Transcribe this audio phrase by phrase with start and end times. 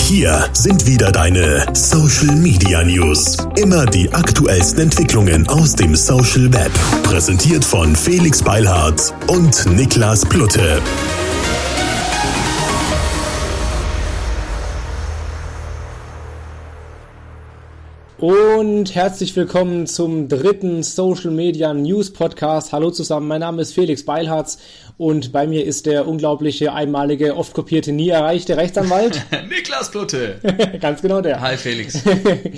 [0.00, 3.36] Hier sind wieder deine Social Media News.
[3.56, 6.72] Immer die aktuellsten Entwicklungen aus dem Social Web.
[7.04, 10.80] Präsentiert von Felix Beilhardt und Niklas Plutte.
[18.26, 22.72] Und herzlich willkommen zum dritten Social Media News Podcast.
[22.72, 24.56] Hallo zusammen, mein Name ist Felix Beilharz
[24.96, 29.22] und bei mir ist der unglaubliche, einmalige, oft kopierte, nie erreichte Rechtsanwalt.
[29.50, 30.40] Niklas Plutte.
[30.80, 31.42] Ganz genau der.
[31.42, 32.02] Hi Felix.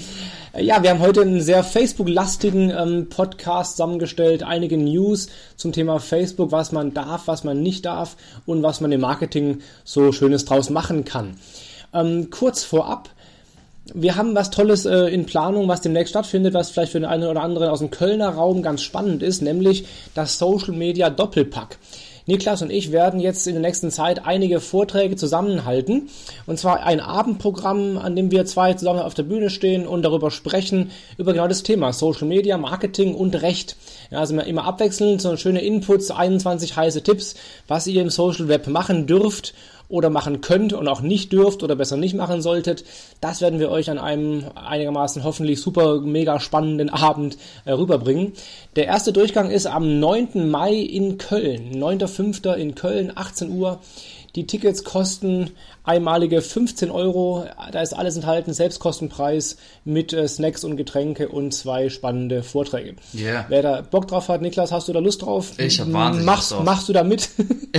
[0.57, 4.45] ja, wir haben heute einen sehr Facebook-lastigen ähm, Podcast zusammengestellt.
[4.45, 8.93] Einige News zum Thema Facebook, was man darf, was man nicht darf und was man
[8.93, 11.39] im Marketing so Schönes draus machen kann.
[11.93, 13.09] Ähm, kurz vorab,
[13.95, 17.25] wir haben was Tolles äh, in Planung, was demnächst stattfindet, was vielleicht für den einen
[17.25, 21.79] oder anderen aus dem Kölner Raum ganz spannend ist, nämlich das Social Media Doppelpack.
[22.29, 26.09] Niklas und ich werden jetzt in der nächsten Zeit einige Vorträge zusammenhalten.
[26.47, 30.33] Und zwar ein Abendprogramm, an dem wir zwei zusammen auf der Bühne stehen und darüber
[30.33, 33.77] sprechen, über genau das Thema Social Media, Marketing und Recht.
[34.11, 37.37] Ja, also immer abwechselnd, so schöne Inputs, 21 heiße Tipps,
[37.69, 39.55] was ihr im Social Web machen dürft
[39.89, 42.85] oder machen könnt und auch nicht dürft oder besser nicht machen solltet.
[43.21, 48.33] Das werden wir euch an einem einigermaßen hoffentlich super mega spannenden Abend äh, rüberbringen.
[48.75, 50.51] Der erste Durchgang ist am 9.
[50.51, 52.55] Mai in Köln, 9.5.
[52.55, 53.81] in Köln, 18 Uhr.
[54.37, 55.51] Die Tickets kosten
[55.83, 57.47] einmalige 15 Euro.
[57.73, 62.97] Da ist alles enthalten, Selbstkostenpreis mit äh, Snacks und Getränke und zwei spannende Vorträge.
[63.15, 63.47] Yeah.
[63.49, 65.59] Wer da Bock drauf hat, Niklas, hast du da Lust drauf?
[65.59, 66.65] Ich habe wahnsinnig machst, drauf.
[66.65, 67.31] Machst du da mit?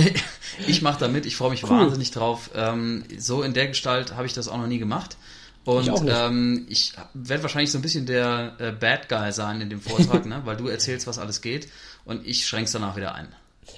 [0.66, 1.70] ich mache da mit, ich freue mich cool.
[1.70, 2.50] wahnsinnig drauf.
[2.56, 5.16] Ähm, so in der Gestalt habe ich das auch noch nie gemacht.
[5.64, 9.70] Und ich, ähm, ich werde wahrscheinlich so ein bisschen der äh, Bad Guy sein in
[9.70, 10.40] dem Vortrag, ne?
[10.44, 11.68] weil du erzählst, was alles geht
[12.04, 13.28] und ich schränk's danach wieder ein.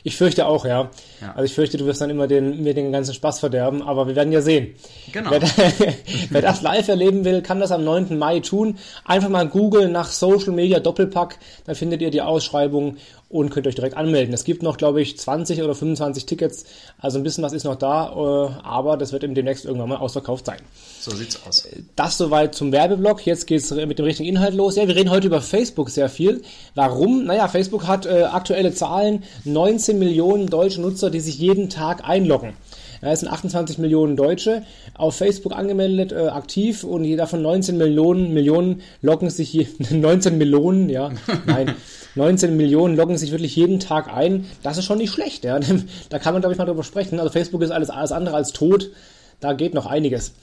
[0.02, 0.90] Ich fürchte auch, ja.
[1.20, 1.32] ja.
[1.32, 4.16] Also ich fürchte, du wirst dann immer den, mir den ganzen Spaß verderben, aber wir
[4.16, 4.74] werden ja sehen.
[5.12, 5.30] Genau.
[5.30, 5.42] Wer,
[6.30, 8.18] wer das live erleben will, kann das am 9.
[8.18, 8.78] Mai tun.
[9.04, 12.96] Einfach mal googeln nach Social Media Doppelpack, dann findet ihr die Ausschreibung
[13.30, 14.34] und könnt euch direkt anmelden.
[14.34, 16.64] Es gibt noch, glaube ich, 20 oder 25 Tickets,
[16.98, 19.98] also ein bisschen was ist noch da, äh, aber das wird eben demnächst irgendwann mal
[19.98, 20.58] ausverkauft sein.
[21.00, 21.66] So sieht's aus.
[21.94, 23.24] Das soweit zum Werbeblock.
[23.24, 24.74] Jetzt geht's mit dem richtigen Inhalt los.
[24.74, 26.42] Ja, wir reden heute über Facebook sehr viel.
[26.74, 27.24] Warum?
[27.24, 32.54] Naja, Facebook hat äh, aktuelle Zahlen, 19 Millionen deutsche Nutzer, die sich jeden Tag einloggen.
[33.02, 34.62] Ja, es sind 28 Millionen Deutsche
[34.94, 40.36] auf Facebook angemeldet, äh, aktiv und jeder von 19 Millionen, Millionen loggen sich hier, 19
[40.36, 41.10] Millionen, ja,
[41.46, 41.74] nein,
[42.14, 44.46] 19 Millionen loggen sich wirklich jeden Tag ein.
[44.62, 45.58] Das ist schon nicht schlecht, ja.
[46.10, 47.18] Da kann man, glaube ich, mal drüber sprechen.
[47.18, 48.90] Also Facebook ist alles, alles andere als tot.
[49.38, 50.34] Da geht noch einiges.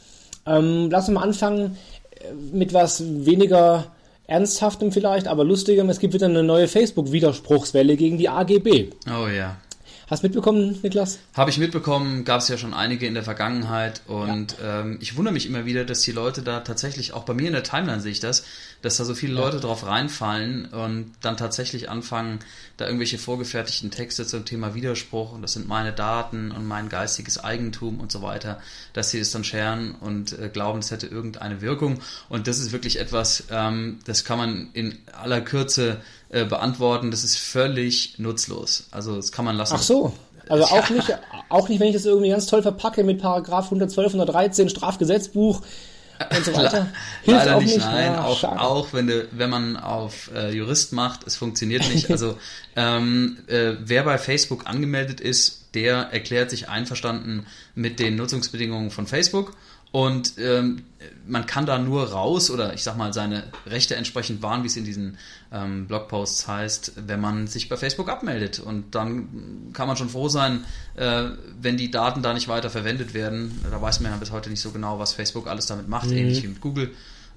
[0.48, 1.78] Ähm, lass uns mal anfangen
[2.12, 3.86] äh, mit was weniger
[4.28, 5.90] ernsthaftem vielleicht, aber lustigem.
[5.90, 8.90] Es gibt wieder eine neue Facebook-Widerspruchswelle gegen die AGB.
[9.08, 9.58] Oh ja.
[10.10, 11.20] Hast du mitbekommen, Niklas?
[11.34, 14.82] Habe ich mitbekommen, gab es ja schon einige in der Vergangenheit und ja.
[14.82, 17.54] ähm, ich wundere mich immer wieder, dass die Leute da tatsächlich, auch bei mir in
[17.54, 18.46] der Timeline sehe ich das,
[18.82, 19.34] dass da so viele.
[19.34, 22.40] Leute drauf reinfallen und dann tatsächlich anfangen,
[22.78, 27.44] da irgendwelche vorgefertigten Texte zum Thema Widerspruch und das sind meine Daten und mein geistiges
[27.44, 28.60] Eigentum und so weiter,
[28.94, 32.00] dass sie das dann scheren und äh, glauben, es hätte irgendeine Wirkung
[32.30, 37.24] und das ist wirklich etwas, ähm, das kann man in aller Kürze äh, beantworten, das
[37.24, 38.88] ist völlig nutzlos.
[38.92, 39.76] Also das kann man lassen.
[39.78, 40.14] Ach so.
[40.50, 41.18] Also auch nicht,
[41.50, 45.62] auch nicht, wenn ich das irgendwie ganz toll verpacke mit Paragraph 112, 113 Strafgesetzbuch
[46.36, 46.88] und so weiter.
[47.24, 48.14] Hilft Leider nicht, nein.
[48.14, 52.08] Ja, auch, auch wenn, du, wenn man auf äh, Jurist macht, es funktioniert nicht.
[52.18, 52.38] Also
[52.76, 57.46] ähm, äh, wer bei Facebook angemeldet ist, der erklärt sich einverstanden
[57.76, 59.54] mit den Nutzungsbedingungen von Facebook
[59.92, 60.84] und ähm,
[61.26, 64.76] man kann da nur raus oder ich sag mal seine Rechte entsprechend wahren, wie es
[64.76, 65.18] in diesen
[65.52, 68.60] ähm, Blogposts heißt, wenn man sich bei Facebook abmeldet.
[68.60, 70.66] Und dann kann man schon froh sein,
[70.96, 71.26] äh,
[71.62, 73.62] wenn die Daten da nicht weiter verwendet werden.
[73.70, 76.18] Da weiß man ja bis heute nicht so genau, was Facebook alles damit macht, mhm.
[76.18, 76.92] ähnlich wie mit Google.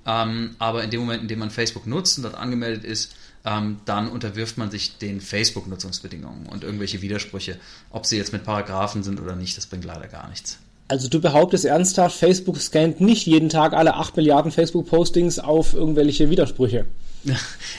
[0.06, 3.81] Ähm, aber in dem Moment, in dem man Facebook nutzt und dort angemeldet ist, ähm,
[3.84, 7.59] dann unterwirft man sich den Facebook-Nutzungsbedingungen und irgendwelche Widersprüche.
[7.91, 10.59] Ob sie jetzt mit Paragraphen sind oder nicht, das bringt leider gar nichts.
[10.90, 16.31] Also du behauptest ernsthaft, Facebook scannt nicht jeden Tag alle 8 Milliarden Facebook-Postings auf irgendwelche
[16.31, 16.84] Widersprüche.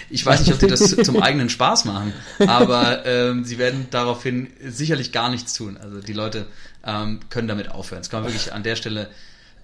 [0.10, 2.14] Ich weiß nicht, ob die das zum eigenen Spaß machen,
[2.46, 5.78] aber ähm, sie werden daraufhin sicherlich gar nichts tun.
[5.82, 6.46] Also die Leute
[6.86, 8.02] ähm, können damit aufhören.
[8.02, 9.10] Das kann man wirklich an der Stelle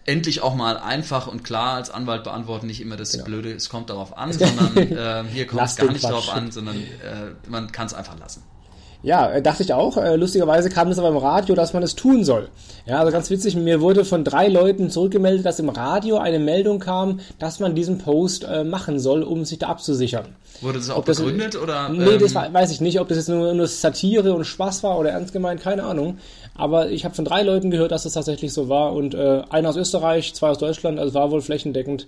[0.06, 3.26] endlich auch mal einfach und klar als Anwalt beantworten, nicht immer das genau.
[3.26, 6.78] Blöde, es kommt darauf an, sondern äh, hier kommt es gar nicht darauf an, sondern
[6.78, 8.42] äh, man kann es einfach lassen.
[9.04, 9.98] Ja, äh, dachte ich auch.
[9.98, 12.50] Äh, lustigerweise kam es aber im Radio, dass man es tun soll.
[12.86, 16.80] Ja, also ganz witzig, mir wurde von drei Leuten zurückgemeldet, dass im Radio eine Meldung
[16.80, 20.26] kam, dass man diesen Post äh, machen soll, um sich da abzusichern.
[20.62, 21.90] Wurde das auch ob begründet das, oder?
[21.90, 24.98] Nee, ähm, das weiß ich nicht, ob das jetzt nur, nur Satire und Spaß war
[24.98, 26.18] oder ernst gemeint, keine Ahnung.
[26.56, 29.44] Aber ich habe von drei Leuten gehört, dass es das tatsächlich so war und äh,
[29.50, 32.08] einer aus Österreich, zwei aus Deutschland, also war wohl flächendeckend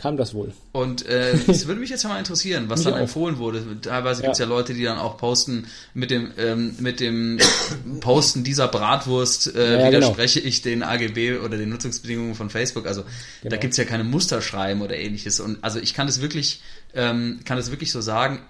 [0.00, 0.52] kam das wohl.
[0.72, 3.00] Und äh, es würde mich jetzt mal interessieren, was dann auch.
[3.00, 3.62] empfohlen wurde.
[3.82, 4.28] Teilweise ja.
[4.28, 7.38] gibt es ja Leute, die dann auch posten mit dem ähm, mit dem
[8.00, 9.98] Posten dieser Bratwurst äh, ja, genau.
[9.98, 10.48] widerspreche genau.
[10.48, 12.86] ich den AGB oder den Nutzungsbedingungen von Facebook.
[12.86, 13.50] Also genau.
[13.50, 15.38] da gibt es ja keine Musterschreiben oder ähnliches.
[15.38, 16.62] Und also ich kann das wirklich,
[16.94, 18.40] ähm, kann das wirklich so sagen.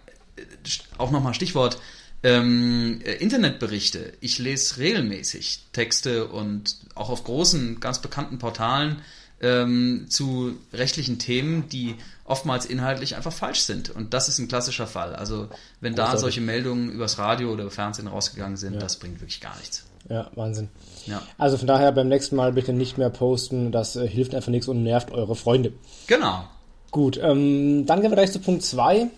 [0.99, 1.79] Auch nochmal Stichwort.
[2.23, 4.13] Ähm, äh, Internetberichte.
[4.21, 9.01] Ich lese regelmäßig Texte und auch auf großen, ganz bekannten Portalen
[9.41, 13.91] ähm, zu rechtlichen Themen, die oftmals inhaltlich einfach falsch sind.
[13.91, 15.15] Und das ist ein klassischer Fall.
[15.15, 15.49] Also
[15.81, 18.81] wenn da solche Meldungen übers Radio oder Fernsehen rausgegangen sind, ja.
[18.81, 19.85] das bringt wirklich gar nichts.
[20.09, 20.69] Ja, Wahnsinn.
[21.07, 21.23] Ja.
[21.39, 23.73] Also von daher beim nächsten Mal bitte nicht mehr posten.
[23.73, 25.73] Das äh, hilft einfach nichts und nervt eure Freunde.
[26.07, 26.45] Genau.
[26.91, 29.09] Gut, ähm, dann gehen wir gleich zu Punkt 2.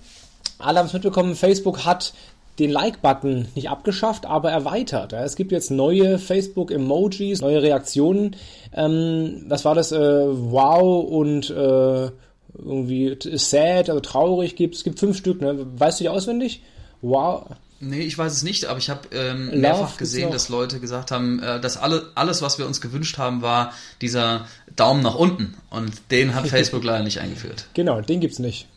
[0.58, 2.12] Alle haben es mitbekommen, Facebook hat
[2.58, 5.12] den Like-Button nicht abgeschafft, aber erweitert.
[5.12, 8.36] Es gibt jetzt neue Facebook-Emojis, neue Reaktionen.
[8.74, 9.92] Ähm, was war das?
[9.92, 12.10] Äh, wow und äh,
[12.58, 14.84] irgendwie sad, also traurig gibt es.
[14.84, 15.66] gibt fünf Stück, ne?
[15.78, 16.62] Weißt du die auswendig?
[17.00, 17.46] Wow.
[17.84, 21.42] Nee, ich weiß es nicht, aber ich habe ähm, mehrfach gesehen, dass Leute gesagt haben,
[21.42, 24.46] äh, dass alle, alles, was wir uns gewünscht haben, war dieser
[24.76, 25.54] Daumen nach unten.
[25.68, 27.66] Und den hat Facebook leider nicht eingeführt.
[27.74, 28.68] Genau, den gibt's nicht.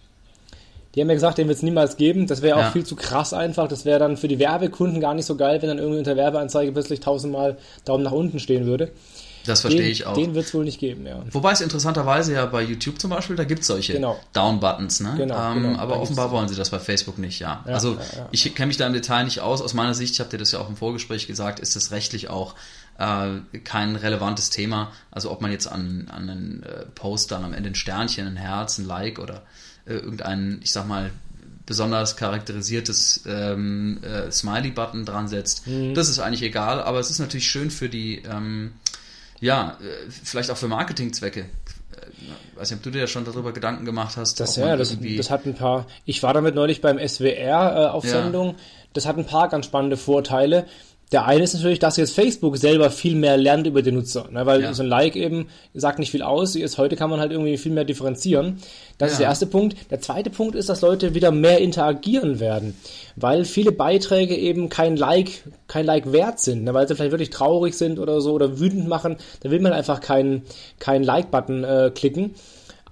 [0.95, 2.25] Die haben ja gesagt, den wird es niemals geben.
[2.27, 2.71] Das wäre auch ja.
[2.71, 3.67] viel zu krass einfach.
[3.67, 6.71] Das wäre dann für die Werbekunden gar nicht so geil, wenn dann irgendwie unter Werbeanzeige
[6.71, 8.91] plötzlich tausendmal Daumen nach unten stehen würde.
[9.45, 10.13] Das verstehe den, ich auch.
[10.13, 11.21] Den wird es wohl nicht geben, ja.
[11.31, 14.19] Wobei es interessanterweise ja bei YouTube zum Beispiel, da gibt es solche genau.
[14.33, 15.13] Down-Buttons, ne?
[15.17, 15.79] Genau, ähm, genau.
[15.79, 17.63] Aber offenbar wollen sie das bei Facebook nicht, ja.
[17.67, 19.61] ja also ja, ich kenne mich da im Detail nicht aus.
[19.61, 22.29] Aus meiner Sicht, ich habe dir das ja auch im Vorgespräch gesagt, ist das rechtlich
[22.29, 22.55] auch
[22.97, 24.91] äh, kein relevantes Thema.
[25.11, 28.37] Also ob man jetzt an, an einen äh, Post dann am Ende ein Sternchen, ein
[28.37, 29.43] Herz, ein Like oder
[29.85, 31.11] äh, irgendein, ich sag mal,
[31.65, 35.67] besonders charakterisiertes ähm, äh, Smiley-Button dran setzt.
[35.67, 35.93] Mhm.
[35.93, 38.73] Das ist eigentlich egal, aber es ist natürlich schön für die, ähm,
[39.39, 41.41] ja, äh, vielleicht auch für Marketingzwecke.
[41.41, 41.45] Äh,
[42.57, 44.39] weiß nicht, ob du dir ja schon darüber Gedanken gemacht hast.
[44.39, 45.87] Das, ja, das, das, hat ein paar.
[46.05, 48.11] Ich war damit neulich beim SWR äh, auf ja.
[48.11, 48.55] Sendung.
[48.93, 50.67] Das hat ein paar ganz spannende Vorteile.
[51.11, 54.45] Der eine ist natürlich, dass jetzt Facebook selber viel mehr lernt über den Nutzer, ne?
[54.45, 54.73] weil ja.
[54.73, 56.55] so ein Like eben sagt nicht viel aus.
[56.55, 58.57] Jetzt heute kann man halt irgendwie viel mehr differenzieren.
[58.97, 59.11] Das ja.
[59.11, 59.75] ist der erste Punkt.
[59.91, 62.75] Der zweite Punkt ist, dass Leute wieder mehr interagieren werden,
[63.15, 66.73] weil viele Beiträge eben kein Like, kein Like wert sind, ne?
[66.73, 69.17] weil sie vielleicht wirklich traurig sind oder so oder wütend machen.
[69.41, 70.41] Da will man einfach keinen
[70.79, 72.33] keinen Like-Button äh, klicken.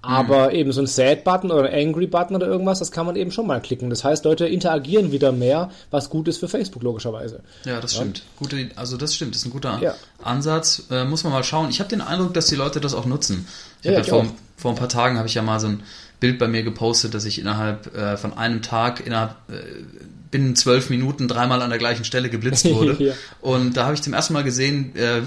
[0.04, 0.54] Aber mhm.
[0.54, 3.60] eben so ein Sad-Button oder ein Angry-Button oder irgendwas, das kann man eben schon mal
[3.60, 3.90] klicken.
[3.90, 7.40] Das heißt, Leute interagieren wieder mehr, was gut ist für Facebook logischerweise.
[7.64, 8.22] Ja, das stimmt.
[8.36, 9.94] Gute, also das stimmt, das ist ein guter ja.
[10.22, 10.84] Ansatz.
[10.90, 11.70] Äh, muss man mal schauen.
[11.70, 13.46] Ich habe den Eindruck, dass die Leute das auch nutzen.
[13.80, 15.82] Ich ja, ja vor, vor ein paar Tagen habe ich ja mal so ein
[16.20, 19.54] Bild bei mir gepostet, dass ich innerhalb äh, von einem Tag innerhalb äh,
[20.30, 22.96] binnen zwölf Minuten dreimal an der gleichen Stelle geblitzt wurde.
[22.98, 23.12] ja.
[23.40, 25.22] Und da habe ich zum ersten Mal gesehen, äh,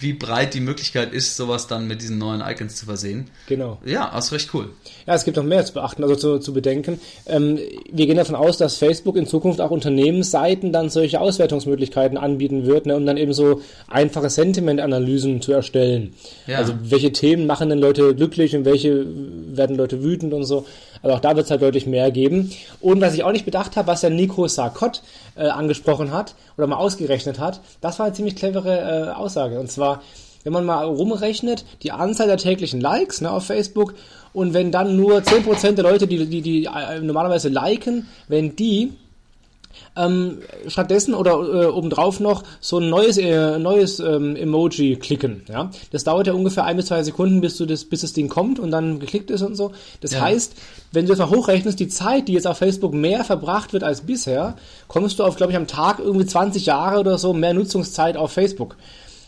[0.00, 3.28] wie breit die Möglichkeit ist, sowas dann mit diesen neuen Icons zu versehen.
[3.46, 3.78] Genau.
[3.84, 4.70] Ja, das ist recht cool.
[5.06, 6.98] Ja, es gibt noch mehr zu beachten, also zu, zu bedenken.
[7.26, 7.58] Ähm,
[7.92, 12.86] wir gehen davon aus, dass Facebook in Zukunft auch Unternehmensseiten dann solche Auswertungsmöglichkeiten anbieten wird,
[12.86, 16.14] ne, um dann eben so einfache Sentimentanalysen zu erstellen.
[16.46, 16.58] Ja.
[16.58, 20.66] Also welche Themen machen denn Leute glücklich und welche werden Leute wütend und so.
[21.02, 22.50] Also auch da wird es halt deutlich mehr geben.
[22.80, 25.02] Und was ich auch nicht bedacht habe, was der Nico Sarkot
[25.36, 29.58] äh, angesprochen hat oder mal ausgerechnet hat, das war eine ziemlich clevere äh, Aussage.
[29.58, 30.02] Und zwar,
[30.44, 33.94] wenn man mal rumrechnet, die Anzahl der täglichen Likes ne, auf Facebook
[34.32, 38.92] und wenn dann nur 10% der Leute, die, die, die äh, normalerweise liken, wenn die
[39.96, 45.42] ähm, stattdessen oder äh, obendrauf noch so ein neues, äh, neues ähm, Emoji klicken.
[45.48, 45.70] Ja?
[45.90, 48.58] Das dauert ja ungefähr ein bis zwei Sekunden, bis, du das, bis das Ding kommt
[48.58, 49.72] und dann geklickt ist und so.
[50.00, 50.20] Das ja.
[50.20, 50.54] heißt,
[50.92, 54.02] wenn du das mal hochrechnest, die Zeit, die jetzt auf Facebook mehr verbracht wird als
[54.02, 54.56] bisher,
[54.88, 58.32] kommst du auf, glaube ich, am Tag irgendwie 20 Jahre oder so mehr Nutzungszeit auf
[58.32, 58.76] Facebook.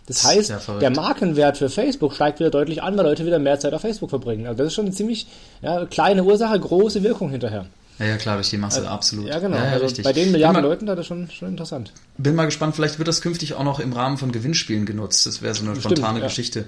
[0.07, 3.61] Das heißt, ja der Markenwert für Facebook steigt wieder deutlich an, weil Leute wieder mehr
[3.61, 4.47] Zeit auf Facebook verbringen.
[4.47, 5.27] Also das ist schon eine ziemlich
[5.63, 7.67] ja, kleine Ursache, große Wirkung hinterher.
[7.99, 9.27] Ja, ja, klar, durch die Masse, also, absolut.
[9.29, 9.57] Ja, genau.
[9.57, 11.93] Ja, ja, also bei den Milliarden Leuten, da ist das schon, schon interessant.
[12.19, 15.27] Bin mal gespannt, vielleicht wird das künftig auch noch im Rahmen von Gewinnspielen genutzt.
[15.27, 16.27] Das wäre so eine Stimmt, spontane ja.
[16.27, 16.65] Geschichte.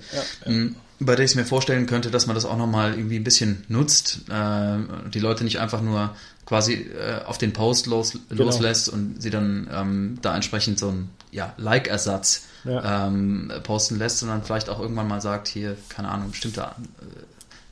[0.46, 0.76] Mhm.
[1.00, 4.20] Bei der ich mir vorstellen könnte, dass man das auch nochmal irgendwie ein bisschen nutzt.
[4.30, 4.78] Äh,
[5.12, 6.14] die Leute nicht einfach nur
[6.46, 8.44] quasi äh, auf den Post los, genau.
[8.44, 14.42] loslässt und sie dann ähm, da entsprechend so einen ja, Like-Ersatz ähm, posten lässt, sondern
[14.42, 16.64] vielleicht auch irgendwann mal sagt, hier, keine Ahnung, bestimmte äh,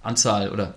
[0.02, 0.74] Anzahl oder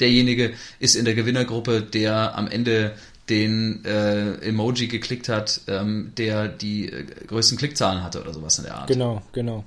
[0.00, 2.92] derjenige ist in der Gewinnergruppe, der am Ende
[3.28, 8.64] den äh, Emoji geklickt hat, ähm, der die äh, größten Klickzahlen hatte oder sowas in
[8.64, 8.88] der Art.
[8.88, 9.64] Genau, genau.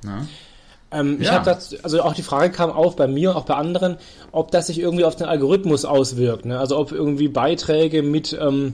[0.92, 1.34] Ähm, ich ja.
[1.34, 3.98] habe das, also auch die Frage kam auf bei mir, auch bei anderen,
[4.32, 6.46] ob das sich irgendwie auf den Algorithmus auswirkt.
[6.46, 6.60] Ne?
[6.60, 8.74] Also ob irgendwie Beiträge mit ähm,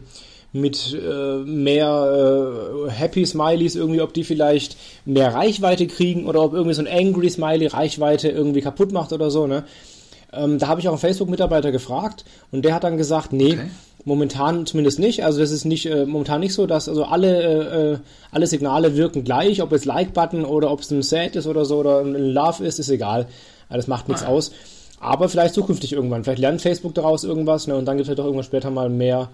[0.52, 6.54] mit äh, mehr äh, Happy Smileys irgendwie, ob die vielleicht mehr Reichweite kriegen oder ob
[6.54, 9.64] irgendwie so ein Angry Smiley Reichweite irgendwie kaputt macht oder so, ne?
[10.32, 13.70] Ähm, da habe ich auch einen Facebook-Mitarbeiter gefragt und der hat dann gesagt, nee, okay.
[14.06, 15.24] momentan zumindest nicht.
[15.24, 17.98] Also das ist nicht äh, momentan nicht so, dass also alle äh, äh
[18.32, 21.78] alle Signale wirken gleich, ob es Like-Button oder ob es ein Sad ist oder so
[21.78, 23.28] oder ein Love ist, ist egal.
[23.70, 24.52] Also das macht nichts ah, aus.
[25.00, 26.24] Aber vielleicht zukünftig irgendwann.
[26.24, 28.90] Vielleicht lernt Facebook daraus irgendwas ne, und dann gibt es halt doch irgendwann später mal
[28.90, 29.30] mehr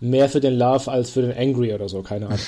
[0.00, 2.38] mehr für den Love als für den Angry oder so, keine Ahnung.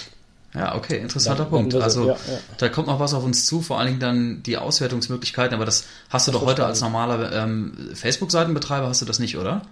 [0.55, 1.75] Ja, okay, interessanter dann, Punkt.
[1.75, 2.39] Also ja, ja.
[2.57, 5.85] da kommt noch was auf uns zu, vor allen Dingen dann die Auswertungsmöglichkeiten, aber das
[6.09, 6.71] hast du das doch heute spannend.
[6.71, 9.63] als normaler ähm, Facebook-Seitenbetreiber hast du das nicht, oder?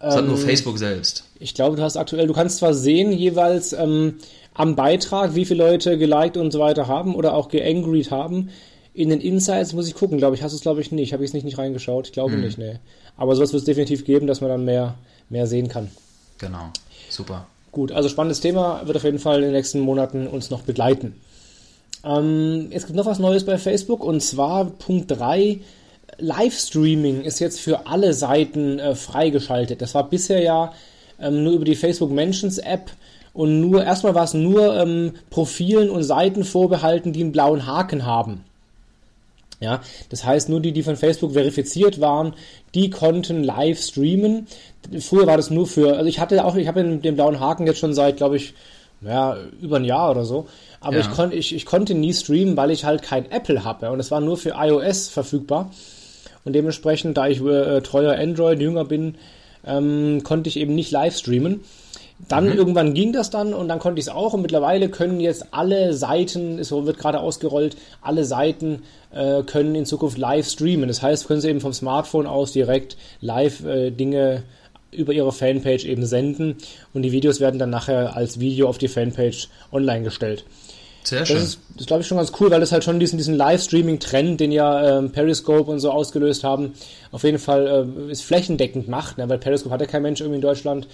[0.00, 1.24] Das ähm, hat nur Facebook selbst.
[1.38, 4.16] Ich glaube, du hast aktuell, du kannst zwar sehen jeweils ähm,
[4.52, 8.50] am Beitrag, wie viele Leute geliked und so weiter haben oder auch geangried haben.
[8.94, 11.14] In den Insights muss ich gucken, glaube ich, hast du es glaube ich nicht.
[11.14, 12.08] Habe ich es nicht, nicht reingeschaut?
[12.08, 12.42] Ich glaube hm.
[12.42, 12.78] nicht, nee.
[13.16, 14.96] Aber sowas wird es definitiv geben, dass man dann mehr,
[15.30, 15.90] mehr sehen kann.
[16.38, 16.70] Genau.
[17.08, 17.46] Super.
[17.72, 21.14] Gut, also spannendes Thema, wird auf jeden Fall in den nächsten Monaten uns noch begleiten.
[22.04, 25.58] Ähm, es gibt noch was Neues bei Facebook und zwar Punkt 3.
[26.18, 29.80] Livestreaming ist jetzt für alle Seiten äh, freigeschaltet.
[29.80, 30.74] Das war bisher ja
[31.18, 32.90] ähm, nur über die Facebook Mentions App
[33.32, 38.04] und nur erstmal war es nur ähm, Profilen und Seiten vorbehalten, die einen blauen Haken
[38.04, 38.44] haben.
[39.62, 42.34] Ja, das heißt, nur die, die von Facebook verifiziert waren,
[42.74, 44.48] die konnten live streamen.
[44.98, 47.78] Früher war das nur für, also ich hatte auch, ich habe den blauen Haken jetzt
[47.78, 48.54] schon seit, glaube ich,
[49.02, 50.48] ja, über ein Jahr oder so.
[50.80, 51.02] Aber ja.
[51.02, 53.92] ich, kon, ich, ich konnte nie streamen, weil ich halt kein Apple habe.
[53.92, 55.70] Und es war nur für iOS verfügbar.
[56.44, 59.14] Und dementsprechend, da ich äh, treuer Android-Jünger bin,
[59.64, 61.60] ähm, konnte ich eben nicht live streamen.
[62.28, 62.52] Dann mhm.
[62.52, 65.92] irgendwann ging das dann und dann konnte ich es auch und mittlerweile können jetzt alle
[65.92, 70.88] Seiten, es wird gerade ausgerollt, alle Seiten äh, können in Zukunft live streamen.
[70.88, 74.44] Das heißt, können sie eben vom Smartphone aus direkt live äh, Dinge
[74.92, 76.56] über ihre Fanpage eben senden
[76.92, 80.44] und die Videos werden dann nachher als Video auf die Fanpage online gestellt.
[81.04, 81.36] Sehr schön.
[81.36, 84.38] Das ist, das glaube ich, schon ganz cool, weil das halt schon diesen, diesen Livestreaming-Trend,
[84.38, 86.74] den ja ähm, Periscope und so ausgelöst haben,
[87.10, 89.28] auf jeden Fall äh, ist flächendeckend macht, ne?
[89.28, 90.86] weil Periscope hat ja kein Mensch irgendwie in Deutschland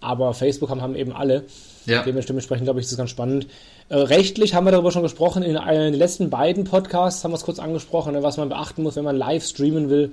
[0.00, 1.44] aber Facebook haben, haben eben alle.
[1.86, 2.02] Ja.
[2.02, 3.46] Dementsprechend glaube ich, ist das ganz spannend.
[3.88, 5.42] Äh, rechtlich haben wir darüber schon gesprochen.
[5.42, 8.82] In, in, den letzten beiden Podcasts haben wir es kurz angesprochen, ne, was man beachten
[8.82, 10.12] muss, wenn man live streamen will.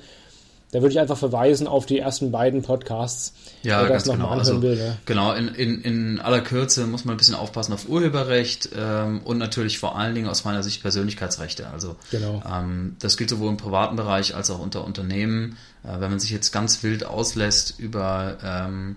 [0.74, 4.30] Da würde ich einfach verweisen auf die ersten beiden Podcasts, ja, wer das nochmal genau.
[4.30, 4.76] anhören also, will.
[4.76, 4.98] Ne?
[5.06, 9.38] Genau, in, in, in aller Kürze muss man ein bisschen aufpassen auf Urheberrecht ähm, und
[9.38, 11.68] natürlich vor allen Dingen aus meiner Sicht Persönlichkeitsrechte.
[11.68, 12.42] Also genau.
[12.52, 15.58] ähm, das gilt sowohl im privaten Bereich als auch unter Unternehmen.
[15.84, 18.96] Äh, wenn man sich jetzt ganz wild auslässt über ähm,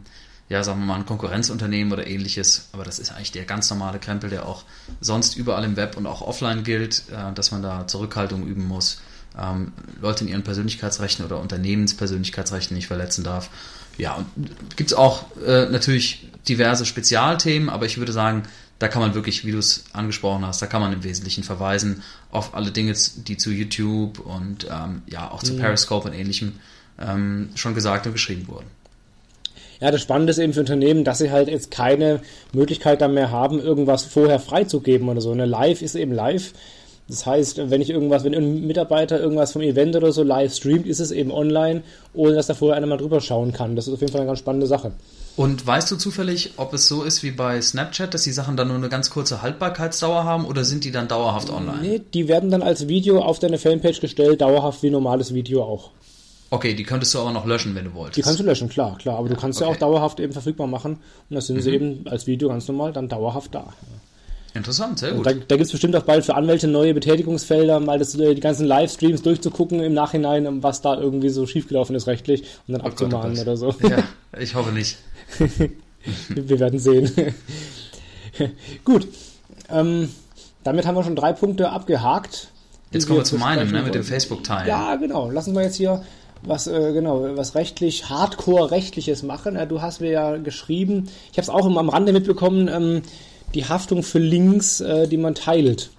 [0.49, 2.69] ja, sagen wir mal, ein Konkurrenzunternehmen oder ähnliches.
[2.73, 4.65] Aber das ist eigentlich der ganz normale Krempel, der auch
[5.00, 9.00] sonst überall im Web und auch offline gilt, äh, dass man da Zurückhaltung üben muss,
[9.38, 13.50] ähm, Leute in ihren Persönlichkeitsrechten oder Unternehmenspersönlichkeitsrechten nicht verletzen darf.
[13.99, 18.45] Ja, und gibt es auch äh, natürlich diverse Spezialthemen, aber ich würde sagen,
[18.79, 22.03] da kann man wirklich, wie du es angesprochen hast, da kann man im Wesentlichen verweisen
[22.31, 25.59] auf alle Dinge, die zu YouTube und ähm, ja auch zu mhm.
[25.59, 26.61] Periscope und ähnlichem
[26.99, 28.67] ähm, schon gesagt und geschrieben wurden.
[29.80, 32.21] Ja, das Spannende ist eben für Unternehmen, dass sie halt jetzt keine
[32.52, 35.30] Möglichkeit dann mehr haben, irgendwas vorher freizugeben oder so.
[35.30, 36.52] Eine Live ist eben live.
[37.09, 40.87] Das heißt, wenn ich irgendwas, wenn ein Mitarbeiter irgendwas vom Event oder so live streamt,
[40.87, 41.83] ist es eben online,
[42.14, 43.76] ohne dass da vorher einer mal drüber schauen kann.
[43.76, 44.92] Das ist auf jeden Fall eine ganz spannende Sache.
[45.37, 48.68] Und weißt du zufällig, ob es so ist wie bei Snapchat, dass die Sachen dann
[48.68, 51.78] nur eine ganz kurze Haltbarkeitsdauer haben oder sind die dann dauerhaft online?
[51.83, 55.90] Nee, die werden dann als Video auf deine Fanpage gestellt, dauerhaft wie normales Video auch.
[56.50, 58.17] Okay, die könntest du aber noch löschen, wenn du wolltest.
[58.17, 59.19] Die kannst du löschen, klar, klar.
[59.19, 59.69] Aber ja, du kannst okay.
[59.69, 60.99] ja auch dauerhaft eben verfügbar machen.
[61.29, 61.61] Und das sind mhm.
[61.62, 63.73] sie eben als Video ganz normal dann dauerhaft da.
[64.55, 65.19] Interessant, sehr gut.
[65.19, 68.35] Und da, da gibt es bestimmt auch bald für Anwälte neue Betätigungsfelder, mal das, äh,
[68.35, 72.81] die ganzen Livestreams durchzugucken im Nachhinein, was da irgendwie so schiefgelaufen ist rechtlich und dann
[72.81, 73.75] oh abzumahnen Gott, oh oder so.
[73.88, 74.05] Ja,
[74.38, 74.97] ich hoffe nicht.
[76.29, 77.35] Wir werden sehen.
[78.85, 79.09] gut.
[79.69, 80.09] Ähm,
[80.62, 82.49] damit haben wir schon drei Punkte abgehakt.
[82.93, 84.69] Jetzt kommen wir zu meinem, ne, mit dem Facebook-Teil.
[84.69, 85.31] Ja, genau.
[85.31, 86.05] Lassen wir jetzt hier
[86.43, 89.57] was äh, genau was rechtlich Hardcore rechtliches machen.
[89.57, 93.02] Äh, du hast mir ja geschrieben, ich habe es auch immer am Rande mitbekommen, ähm,
[93.55, 95.90] die Haftung für Links, äh, die man teilt.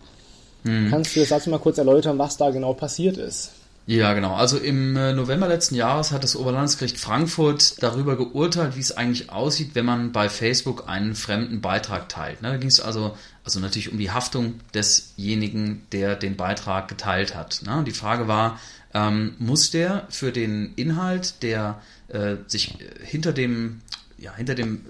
[0.64, 0.90] Hm.
[0.90, 3.52] Kannst du das mal kurz erläutern, was da genau passiert ist?
[3.88, 4.36] Ja, genau.
[4.36, 9.30] Also im äh, November letzten Jahres hat das Oberlandesgericht Frankfurt darüber geurteilt, wie es eigentlich
[9.30, 12.42] aussieht, wenn man bei Facebook einen fremden Beitrag teilt.
[12.42, 13.16] Ne, da ging es also,
[13.46, 17.62] also natürlich um die Haftung desjenigen, der den Beitrag geteilt hat.
[17.66, 17.78] Ne?
[17.78, 18.60] Und die Frage war,
[18.98, 23.82] ähm, muss der für den Inhalt, der äh, sich hinter dem,
[24.18, 24.82] ja, hinter dem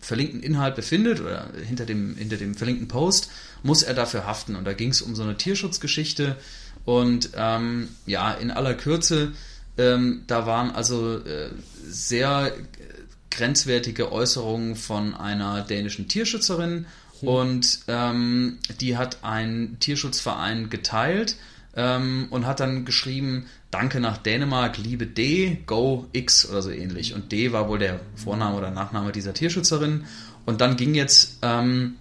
[0.00, 3.30] verlinkten Inhalt befindet oder hinter dem, hinter dem verlinkten Post,
[3.62, 4.56] muss er dafür haften.
[4.56, 6.36] Und da ging es um so eine Tierschutzgeschichte.
[6.84, 9.32] Und ähm, ja, in aller Kürze,
[9.78, 11.50] ähm, da waren also äh,
[11.86, 12.52] sehr
[13.30, 16.86] grenzwertige Äußerungen von einer dänischen Tierschützerin
[17.20, 17.28] hm.
[17.28, 21.36] und ähm, die hat einen Tierschutzverein geteilt
[21.76, 27.14] ähm, und hat dann geschrieben, Danke nach Dänemark, liebe D, Go X oder so ähnlich.
[27.14, 30.04] Und D war wohl der Vorname oder Nachname dieser Tierschützerin.
[30.44, 31.94] Und dann ging jetzt ähm,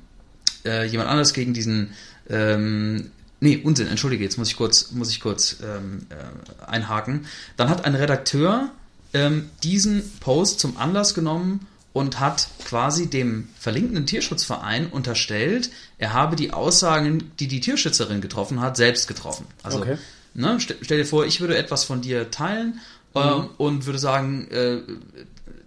[0.66, 1.92] äh, jemand anderes gegen diesen
[2.30, 3.12] ähm,
[3.44, 7.26] Nee, Unsinn, entschuldige, jetzt muss ich kurz, muss ich kurz ähm, äh, einhaken.
[7.58, 8.70] Dann hat ein Redakteur
[9.14, 16.36] ähm, diesen Post zum Anlass genommen und hat quasi dem verlinkenden Tierschutzverein unterstellt, er habe
[16.36, 19.46] die Aussagen, die die Tierschützerin getroffen hat, selbst getroffen.
[19.62, 19.98] Also, okay.
[20.34, 22.80] ne, stell, stell, dir vor, ich würde etwas von dir teilen
[23.14, 23.50] äh, mhm.
[23.58, 24.80] und würde sagen, äh,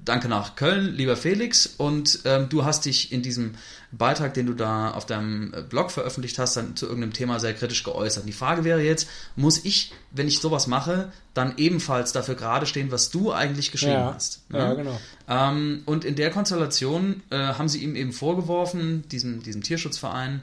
[0.05, 3.55] danke nach Köln, lieber Felix, und ähm, du hast dich in diesem
[3.93, 7.55] Beitrag, den du da auf deinem äh, Blog veröffentlicht hast, dann zu irgendeinem Thema sehr
[7.55, 8.27] kritisch geäußert.
[8.27, 12.91] Die Frage wäre jetzt, muss ich, wenn ich sowas mache, dann ebenfalls dafür gerade stehen,
[12.91, 14.43] was du eigentlich geschrieben ja, hast?
[14.53, 15.01] Ja, ja genau.
[15.29, 20.43] Ähm, und in der Konstellation äh, haben sie ihm eben vorgeworfen, diesem, diesem Tierschutzverein,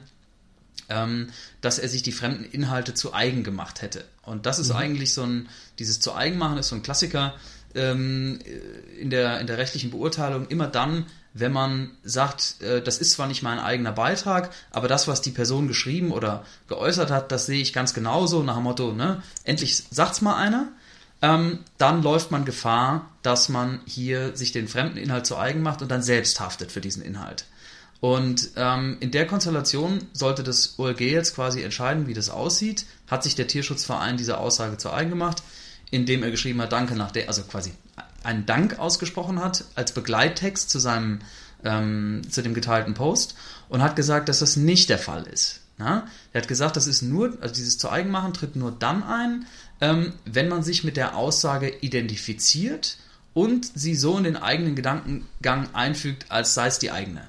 [0.88, 1.28] ähm,
[1.60, 4.04] dass er sich die fremden Inhalte zu eigen gemacht hätte.
[4.22, 4.76] Und das ist mhm.
[4.76, 7.34] eigentlich so ein, dieses zu eigen machen ist so ein Klassiker
[7.74, 8.38] ähm,
[8.98, 13.26] in, der, in der rechtlichen Beurteilung immer dann, wenn man sagt, äh, das ist zwar
[13.26, 17.60] nicht mein eigener Beitrag, aber das, was die Person geschrieben oder geäußert hat, das sehe
[17.60, 20.68] ich ganz genauso nach dem Motto, ne, endlich sagt's mal einer,
[21.22, 25.80] ähm, dann läuft man Gefahr, dass man hier sich den fremden Inhalt zu eigen macht
[25.80, 27.46] und dann selbst haftet für diesen Inhalt.
[28.00, 32.84] Und ähm, in der Konstellation sollte das OLG jetzt quasi entscheiden, wie das aussieht.
[33.06, 35.44] Hat sich der Tierschutzverein diese Aussage zu eigen gemacht,
[35.92, 37.72] indem er geschrieben hat, danke nach der, also quasi
[38.24, 41.20] einen Dank ausgesprochen hat als Begleittext zu seinem
[41.64, 43.36] ähm, zu dem geteilten Post
[43.68, 45.60] und hat gesagt, dass das nicht der Fall ist.
[45.78, 46.06] Ja?
[46.32, 49.46] Er hat gesagt, das ist nur, also dieses zu eigen machen tritt nur dann ein,
[49.80, 52.96] ähm, wenn man sich mit der Aussage identifiziert
[53.34, 57.22] und sie so in den eigenen Gedankengang einfügt, als sei es die eigene.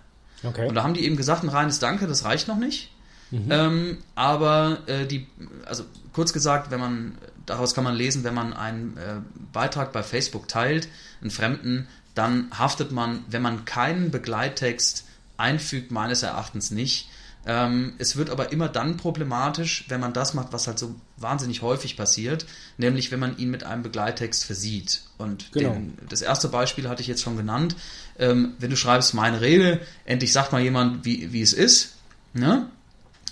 [0.43, 0.67] Okay.
[0.67, 2.91] Und da haben die eben gesagt, ein reines Danke, das reicht noch nicht.
[3.31, 3.47] Mhm.
[3.49, 5.27] Ähm, aber äh, die,
[5.65, 9.15] also kurz gesagt, wenn man daraus kann man lesen, wenn man einen äh,
[9.51, 10.87] Beitrag bei Facebook teilt,
[11.21, 15.05] einen Fremden, dann haftet man, wenn man keinen Begleittext
[15.37, 17.09] einfügt, meines Erachtens nicht.
[17.45, 21.61] Ähm, es wird aber immer dann problematisch, wenn man das macht, was halt so wahnsinnig
[21.61, 22.45] häufig passiert,
[22.77, 25.01] nämlich wenn man ihn mit einem Begleittext versieht.
[25.17, 25.73] Und genau.
[25.73, 27.75] den, das erste Beispiel hatte ich jetzt schon genannt.
[28.17, 31.95] Ähm, wenn du schreibst, meine Rede, endlich sagt mal jemand, wie, wie es ist,
[32.33, 32.69] ne?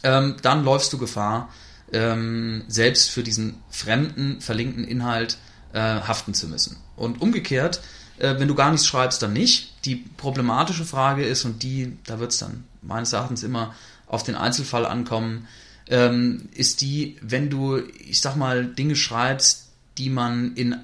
[0.04, 1.50] ähm, dann läufst du Gefahr,
[1.94, 5.38] ähm, selbst für diesen fremden, verlinkten Inhalt
[5.74, 6.78] äh, haften zu müssen.
[6.96, 7.82] Und umgekehrt,
[8.18, 9.86] äh, wenn du gar nichts schreibst, dann nicht.
[9.86, 13.74] Die problematische Frage ist, und die, da wird es dann meines Erachtens immer
[14.08, 15.48] auf den Einzelfall ankommen,
[15.88, 20.78] ähm, ist die, wenn du, ich sag mal, Dinge schreibst, die man in,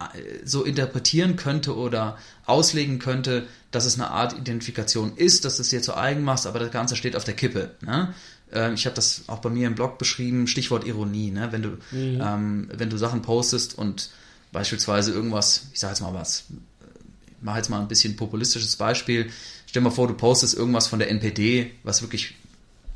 [0.43, 5.69] so interpretieren könnte oder auslegen könnte, dass es eine Art Identifikation ist, dass du es
[5.69, 7.75] dir zu eigen machst, aber das Ganze steht auf der Kippe.
[7.81, 8.13] Ne?
[8.51, 11.51] Ähm, ich habe das auch bei mir im Blog beschrieben, Stichwort Ironie, ne?
[11.51, 12.21] wenn, du, mhm.
[12.21, 14.09] ähm, wenn du Sachen postest und
[14.51, 16.45] beispielsweise irgendwas, ich sage jetzt mal was,
[17.41, 19.29] mache jetzt mal ein bisschen populistisches Beispiel,
[19.65, 22.35] stell mal vor, du postest irgendwas von der NPD, was wirklich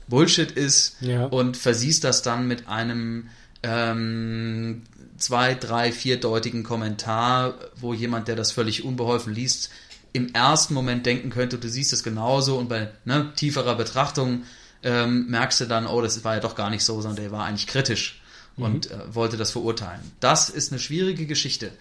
[0.07, 1.25] Bullshit ist ja.
[1.25, 3.29] und versiehst das dann mit einem
[3.63, 4.81] ähm,
[5.17, 9.69] zwei, drei, vierdeutigen Kommentar, wo jemand, der das völlig unbeholfen liest,
[10.13, 14.43] im ersten Moment denken könnte, du siehst es genauso und bei ne, tieferer Betrachtung
[14.83, 17.45] ähm, merkst du dann, oh, das war ja doch gar nicht so, sondern der war
[17.45, 18.21] eigentlich kritisch
[18.57, 18.63] mhm.
[18.63, 20.01] und äh, wollte das verurteilen.
[20.19, 21.71] Das ist eine schwierige Geschichte.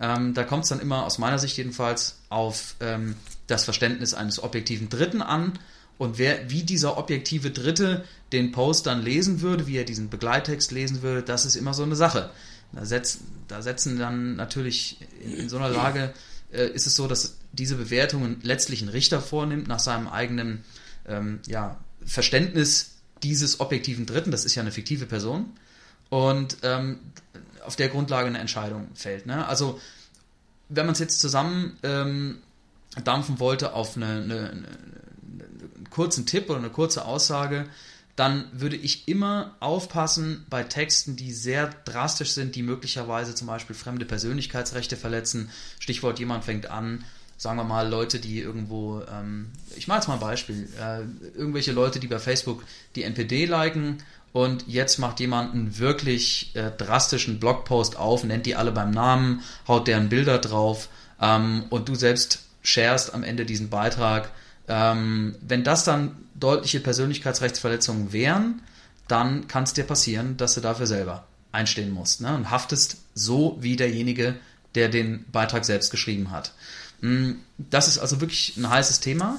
[0.00, 3.16] Ähm, da kommt es dann immer, aus meiner Sicht jedenfalls, auf ähm,
[3.46, 5.58] das Verständnis eines objektiven Dritten an
[5.98, 10.70] und wer, wie dieser objektive Dritte den Post dann lesen würde, wie er diesen Begleittext
[10.70, 12.30] lesen würde, das ist immer so eine Sache.
[12.72, 13.18] Da, setz,
[13.48, 16.12] da setzen dann natürlich in, in so einer Lage
[16.52, 20.64] äh, ist es so, dass diese Bewertungen letztlich ein Richter vornimmt nach seinem eigenen
[21.06, 22.92] ähm, ja, Verständnis
[23.22, 25.52] dieses objektiven Dritten, das ist ja eine fiktive Person,
[26.08, 27.00] und ähm,
[27.64, 29.26] auf der Grundlage eine Entscheidung fällt.
[29.26, 29.46] Ne?
[29.46, 29.80] Also,
[30.68, 32.38] wenn man es jetzt zusammen ähm,
[33.04, 37.66] dampfen wollte auf eine, eine, eine, einen kurzen Tipp oder eine kurze Aussage,
[38.16, 43.76] dann würde ich immer aufpassen bei Texten, die sehr drastisch sind, die möglicherweise zum Beispiel
[43.76, 45.50] fremde Persönlichkeitsrechte verletzen.
[45.78, 47.04] Stichwort, jemand fängt an,
[47.38, 51.72] sagen wir mal, Leute, die irgendwo, ähm, ich mache jetzt mal ein Beispiel, äh, irgendwelche
[51.72, 52.64] Leute, die bei Facebook
[52.96, 58.56] die NPD liken und jetzt macht jemand einen wirklich äh, drastischen Blogpost auf, nennt die
[58.56, 60.88] alle beim Namen, haut deren Bilder drauf
[61.20, 64.30] ähm, und du selbst sharest am Ende diesen Beitrag
[64.70, 68.60] Ähm, wenn das dann deutliche Persönlichkeitsrechtsverletzungen wären,
[69.08, 72.34] dann kann es dir passieren, dass du dafür selber einstehen musst ne?
[72.34, 74.34] und haftest so wie derjenige,
[74.74, 76.52] der den Beitrag selbst geschrieben hat.
[77.00, 79.38] Mm, das ist also wirklich ein heißes Thema.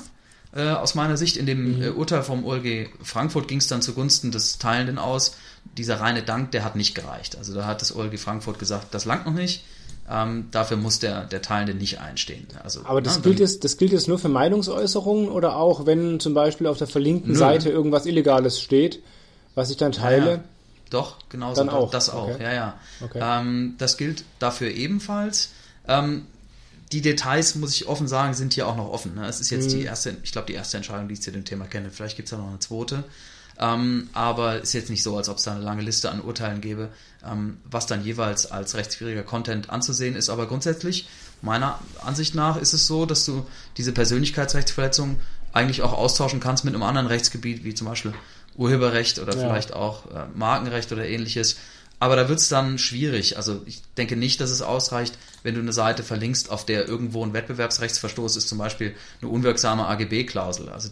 [0.51, 1.81] Äh, aus meiner Sicht in dem mhm.
[1.83, 5.35] äh, Urteil vom OLG Frankfurt ging es dann zugunsten des Teilenden aus.
[5.77, 7.37] Dieser reine Dank, der hat nicht gereicht.
[7.37, 9.63] Also da hat das OLG Frankfurt gesagt, das langt noch nicht.
[10.09, 12.47] Ähm, dafür muss der, der Teilende nicht einstehen.
[12.63, 16.19] Also, Aber das, na, gilt jetzt, das gilt jetzt nur für Meinungsäußerungen oder auch, wenn
[16.19, 17.37] zum Beispiel auf der verlinkten nö.
[17.37, 19.03] Seite irgendwas Illegales steht,
[19.53, 20.31] was ich dann teile?
[20.31, 20.43] Ja.
[20.89, 21.69] Doch, genau so.
[21.69, 21.91] Auch.
[21.91, 22.43] Das auch, okay.
[22.43, 22.79] ja, ja.
[23.03, 23.19] Okay.
[23.21, 25.51] Ähm, das gilt dafür ebenfalls.
[25.87, 26.25] Ähm,
[26.91, 29.15] die Details, muss ich offen sagen, sind hier auch noch offen.
[29.15, 29.27] Ne?
[29.27, 29.79] Es ist jetzt mhm.
[29.79, 31.91] die erste, ich glaube, die erste Entscheidung, die ich zu dem Thema kenne.
[31.91, 33.03] Vielleicht gibt es ja noch eine zweite.
[33.59, 36.61] Ähm, aber ist jetzt nicht so, als ob es da eine lange Liste an Urteilen
[36.61, 36.89] gäbe,
[37.29, 40.29] ähm, was dann jeweils als rechtswidriger Content anzusehen ist.
[40.29, 41.09] Aber grundsätzlich,
[41.41, 45.17] meiner Ansicht nach, ist es so, dass du diese Persönlichkeitsrechtsverletzungen
[45.51, 48.13] eigentlich auch austauschen kannst mit einem anderen Rechtsgebiet, wie zum Beispiel
[48.55, 49.39] Urheberrecht oder ja.
[49.39, 51.57] vielleicht auch äh, Markenrecht oder ähnliches.
[51.99, 53.37] Aber da wird es dann schwierig.
[53.37, 57.25] Also ich denke nicht, dass es ausreicht, wenn du eine Seite verlinkst, auf der irgendwo
[57.25, 60.69] ein Wettbewerbsrechtsverstoß ist, zum Beispiel eine unwirksame AGB-Klausel.
[60.69, 60.89] Also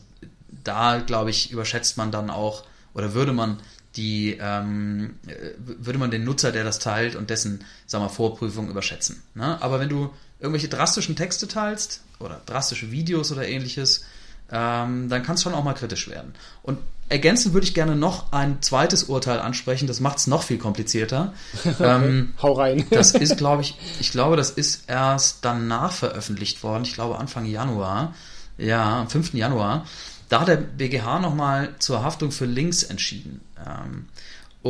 [0.64, 3.60] da, glaube ich, überschätzt man dann auch oder würde man
[3.96, 8.70] die ähm, äh, würde man den Nutzer, der das teilt und dessen sagen wir, Vorprüfung
[8.70, 9.24] überschätzen.
[9.34, 9.60] Ne?
[9.62, 14.06] Aber wenn du irgendwelche drastischen Texte teilst oder drastische Videos oder ähnliches,
[14.52, 16.34] ähm, dann kann es schon auch mal kritisch werden.
[16.62, 20.58] Und ergänzend würde ich gerne noch ein zweites Urteil ansprechen, das macht es noch viel
[20.58, 21.34] komplizierter.
[21.80, 22.86] ähm, Hau rein.
[22.92, 27.46] das ist, glaube ich, ich glaube, das ist erst danach veröffentlicht worden, ich glaube Anfang
[27.46, 28.14] Januar,
[28.58, 29.34] ja, am 5.
[29.34, 29.86] Januar.
[30.30, 33.42] Da hat der BGH nochmal zur Haftung für Links entschieden.
[33.66, 34.08] Ähm,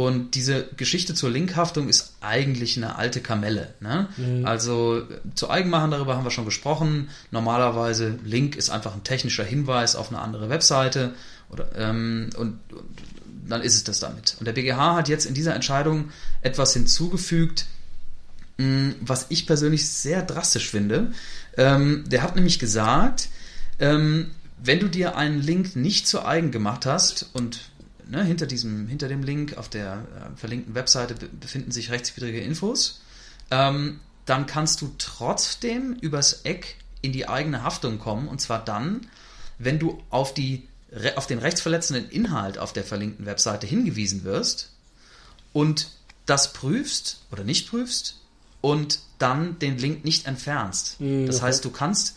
[0.05, 3.73] und diese Geschichte zur Linkhaftung ist eigentlich eine alte Kamelle.
[3.79, 4.07] Ne?
[4.17, 4.45] Mhm.
[4.45, 5.01] Also
[5.33, 7.09] zu Eigenmachen darüber haben wir schon gesprochen.
[7.31, 11.15] Normalerweise Link ist einfach ein technischer Hinweis auf eine andere Webseite
[11.49, 12.85] oder, ähm, und, und
[13.47, 14.35] dann ist es das damit.
[14.39, 17.65] Und der BGH hat jetzt in dieser Entscheidung etwas hinzugefügt,
[18.57, 21.11] mm, was ich persönlich sehr drastisch finde.
[21.57, 23.29] Ähm, der hat nämlich gesagt,
[23.79, 24.29] ähm,
[24.61, 27.71] wenn du dir einen Link nicht zu eigen gemacht hast und
[28.09, 33.01] ne, hinter, diesem, hinter dem Link auf der äh, verlinkten Webseite befinden sich rechtswidrige Infos,
[33.51, 39.07] ähm, dann kannst du trotzdem übers Eck in die eigene Haftung kommen und zwar dann,
[39.57, 40.67] wenn du auf, die,
[41.15, 44.71] auf den rechtsverletzenden Inhalt auf der verlinkten Webseite hingewiesen wirst
[45.53, 45.89] und
[46.25, 48.19] das prüfst oder nicht prüfst
[48.61, 50.99] und dann den Link nicht entfernst.
[50.99, 52.15] Mhm, das heißt, du kannst,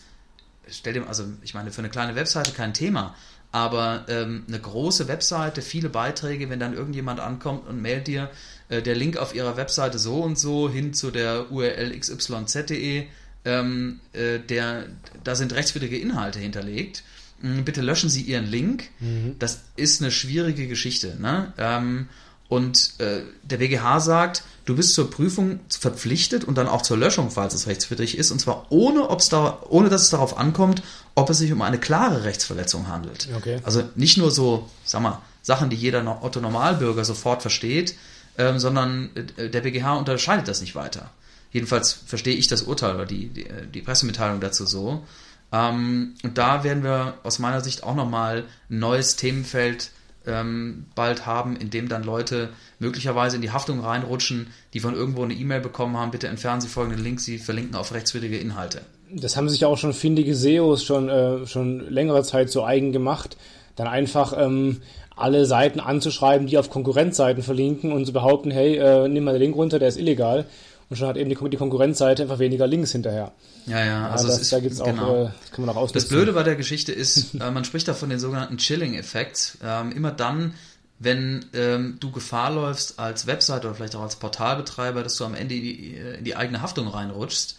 [0.69, 3.15] stell dir, also ich meine, für eine kleine Webseite kein Thema,
[3.51, 8.29] aber ähm, eine große Webseite, viele Beiträge, wenn dann irgendjemand ankommt und meldet dir,
[8.69, 13.07] äh, der Link auf ihrer Webseite so und so hin zu der URL xyz.de,
[13.43, 14.85] ähm, äh, der,
[15.23, 17.03] da sind rechtswidrige Inhalte hinterlegt.
[17.41, 18.85] Mhm, bitte löschen Sie Ihren Link.
[18.99, 19.35] Mhm.
[19.39, 21.17] Das ist eine schwierige Geschichte.
[21.19, 21.53] Ne?
[21.57, 22.07] Ähm,
[22.51, 27.31] und äh, der BGH sagt, du bist zur Prüfung verpflichtet und dann auch zur Löschung,
[27.31, 30.83] falls es rechtswidrig ist, und zwar ohne, ob's da, ohne dass es darauf ankommt,
[31.15, 33.29] ob es sich um eine klare Rechtsverletzung handelt.
[33.37, 33.61] Okay.
[33.63, 37.95] Also nicht nur so, sag mal, Sachen, die jeder Otto Normalbürger sofort versteht,
[38.37, 41.09] ähm, sondern äh, der BGH unterscheidet das nicht weiter.
[41.53, 45.05] Jedenfalls verstehe ich das Urteil oder die, die, die Pressemitteilung dazu so.
[45.53, 49.91] Ähm, und da werden wir aus meiner Sicht auch nochmal ein neues Themenfeld
[50.25, 55.23] ähm, bald haben, in dem dann Leute möglicherweise in die Haftung reinrutschen, die von irgendwo
[55.23, 58.81] eine E-Mail bekommen haben, bitte entfernen Sie folgenden Link, Sie verlinken auf rechtswidrige Inhalte.
[59.13, 63.35] Das haben sich auch schon findige SEOs schon, äh, schon längere Zeit zu eigen gemacht,
[63.75, 64.81] dann einfach ähm,
[65.15, 69.41] alle Seiten anzuschreiben, die auf Konkurrenzseiten verlinken und zu behaupten, hey, äh, nimm mal den
[69.41, 70.45] Link runter, der ist illegal.
[70.91, 73.31] Und schon hat eben die, die Konkurrenzseite einfach weniger Links hinterher.
[73.65, 75.23] Ja, ja, also das, ist, da gibt's auch, genau.
[75.23, 77.93] äh, das kann man auch Das Blöde bei der Geschichte ist, äh, man spricht da
[77.93, 79.59] von den sogenannten Chilling-Effekt.
[79.63, 80.53] Ähm, immer dann,
[80.99, 85.33] wenn ähm, du Gefahr läufst als Website oder vielleicht auch als Portalbetreiber, dass du am
[85.33, 87.57] Ende in die, äh, in die eigene Haftung reinrutschst,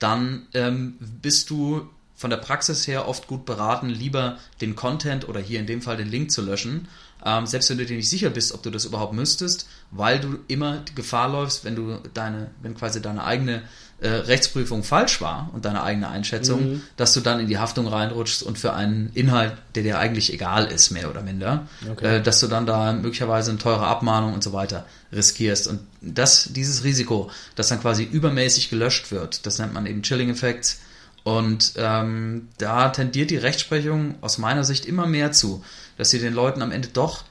[0.00, 5.38] dann ähm, bist du von der Praxis her oft gut beraten, lieber den Content oder
[5.38, 6.88] hier in dem Fall den Link zu löschen,
[7.24, 10.38] ähm, selbst wenn du dir nicht sicher bist, ob du das überhaupt müsstest, weil du
[10.48, 13.62] immer die Gefahr läufst, wenn du deine, wenn quasi deine eigene
[14.02, 16.82] äh, Rechtsprüfung falsch war und deine eigene Einschätzung, mhm.
[16.96, 20.66] dass du dann in die Haftung reinrutschst und für einen Inhalt, der dir eigentlich egal
[20.66, 22.16] ist, mehr oder minder, okay.
[22.16, 25.68] äh, dass du dann da möglicherweise eine teure Abmahnung und so weiter riskierst.
[25.68, 30.78] Und das, dieses Risiko, das dann quasi übermäßig gelöscht wird, das nennt man eben Chilling-Effekt.
[31.24, 35.64] Und ähm, da tendiert die Rechtsprechung aus meiner Sicht immer mehr zu,
[35.96, 37.24] dass sie den Leuten am Ende doch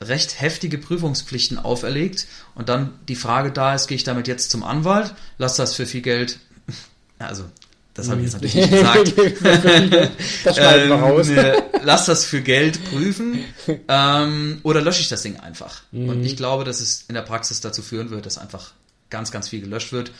[0.00, 4.64] recht heftige Prüfungspflichten auferlegt und dann die Frage da ist, gehe ich damit jetzt zum
[4.64, 6.38] Anwalt, lass das für viel Geld,
[7.18, 7.44] also
[7.94, 9.14] Das habe ich jetzt natürlich nicht gesagt.
[10.44, 11.28] das schneiden wir ähm, raus.
[11.28, 13.44] Äh, lass das für Geld prüfen
[13.88, 15.82] ähm, oder lösche ich das Ding einfach.
[15.92, 16.08] Mhm.
[16.08, 18.72] Und ich glaube, dass es in der Praxis dazu führen wird, dass einfach
[19.10, 20.10] ganz, ganz viel gelöscht wird.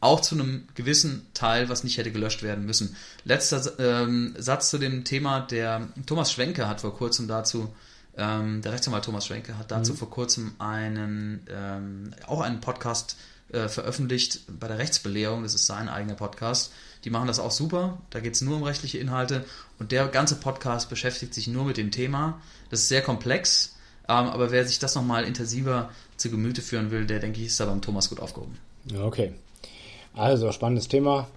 [0.00, 2.96] Auch zu einem gewissen Teil, was nicht hätte gelöscht werden müssen.
[3.24, 5.40] Letzter ähm, Satz zu dem Thema.
[5.40, 7.70] Der Thomas Schwenke hat vor kurzem dazu
[8.16, 9.96] ähm, der Rechtsanwalt Thomas Schwenke hat dazu mhm.
[9.96, 13.16] vor kurzem einen, ähm, auch einen Podcast
[13.52, 15.42] äh, veröffentlicht bei der Rechtsbelehrung.
[15.42, 16.72] Das ist sein eigener Podcast.
[17.04, 17.98] Die machen das auch super.
[18.10, 19.44] Da geht es nur um rechtliche Inhalte.
[19.78, 22.40] Und der ganze Podcast beschäftigt sich nur mit dem Thema.
[22.68, 23.76] Das ist sehr komplex.
[24.08, 27.60] Ähm, aber wer sich das nochmal intensiver zu Gemüte führen will, der denke ich, ist
[27.60, 28.58] da beim Thomas gut aufgehoben.
[28.94, 29.32] Okay.
[30.14, 31.28] Also, spannendes Thema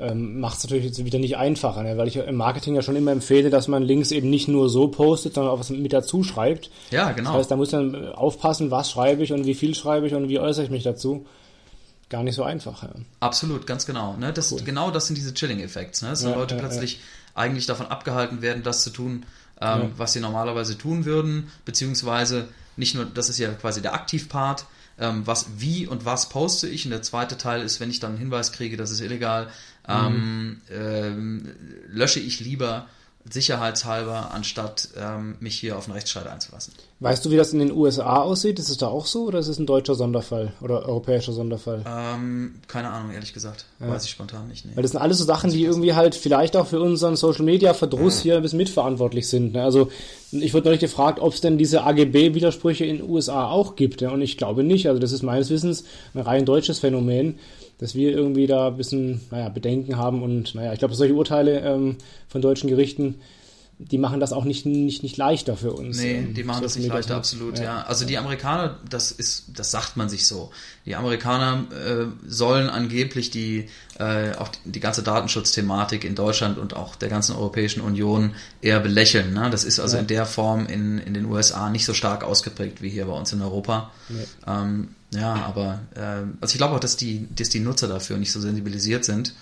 [0.00, 1.96] ähm, macht es natürlich jetzt wieder nicht einfacher, ne?
[1.96, 4.88] weil ich im Marketing ja schon immer empfehle, dass man Links eben nicht nur so
[4.88, 6.70] postet, sondern auch was mit dazu schreibt.
[6.90, 7.30] Ja, genau.
[7.30, 10.28] Das heißt, da muss man aufpassen, was schreibe ich und wie viel schreibe ich und
[10.28, 11.26] wie äußere ich mich dazu.
[12.08, 12.84] Gar nicht so einfach.
[12.84, 12.90] Ja.
[13.20, 14.16] Absolut, ganz genau.
[14.16, 14.32] Ne?
[14.32, 14.62] Das, cool.
[14.64, 16.10] Genau das sind diese Chilling-Effekte, ne?
[16.10, 17.00] dass ja, Leute ja, plötzlich
[17.34, 19.26] eigentlich davon abgehalten werden, das zu tun,
[19.60, 24.64] ähm, was sie normalerweise tun würden, beziehungsweise nicht nur, das ist ja quasi der Aktivpart,
[24.98, 26.84] ähm, was, wie und was poste ich.
[26.84, 29.48] Und der zweite Teil ist, wenn ich dann einen Hinweis kriege, das ist illegal,
[29.86, 31.54] ähm, ähm,
[31.88, 32.88] lösche ich lieber
[33.30, 36.74] sicherheitshalber, anstatt ähm, mich hier auf einen Rechtsstreit einzulassen.
[37.00, 38.58] Weißt du, wie das in den USA aussieht?
[38.58, 41.84] Ist es da auch so oder ist es ein deutscher Sonderfall oder europäischer Sonderfall?
[41.86, 43.66] Ähm, keine Ahnung, ehrlich gesagt.
[43.78, 43.88] Ja.
[43.88, 44.64] Weiß ich spontan nicht.
[44.64, 44.72] Nee.
[44.74, 47.72] Weil das sind alles so Sachen, die irgendwie halt vielleicht auch für unseren Social Media
[47.72, 48.22] Verdruss ja.
[48.22, 49.52] hier ein bisschen mitverantwortlich sind.
[49.52, 49.62] Ne?
[49.62, 49.92] Also
[50.32, 54.02] ich wurde neulich gefragt, ob es denn diese AGB-Widersprüche in den USA auch gibt.
[54.02, 54.88] Und ich glaube nicht.
[54.88, 57.38] Also das ist meines Wissens ein rein deutsches Phänomen
[57.78, 61.60] dass wir irgendwie da ein bisschen, naja, Bedenken haben und, naja, ich glaube, solche Urteile
[61.60, 61.96] ähm,
[62.28, 63.16] von deutschen Gerichten,
[63.80, 65.98] die machen das auch nicht, nicht, nicht leichter für uns.
[65.98, 67.64] Nee, ähm, die machen das nicht leichter, absolut, ja.
[67.64, 67.82] ja.
[67.82, 70.50] Also die Amerikaner, das ist, das sagt man sich so.
[70.84, 73.68] Die Amerikaner äh, sollen angeblich die,
[74.00, 78.80] äh, auch die, die ganze Datenschutzthematik in Deutschland und auch der ganzen Europäischen Union eher
[78.80, 79.32] belächeln.
[79.32, 79.48] Ne?
[79.50, 80.00] Das ist also ja.
[80.00, 83.32] in der Form in, in den USA nicht so stark ausgeprägt wie hier bei uns
[83.32, 83.92] in Europa.
[84.08, 84.24] Nee.
[84.44, 88.32] Ähm, ja, aber äh, also ich glaube auch, dass die, dass die Nutzer dafür nicht
[88.32, 89.34] so sensibilisiert sind.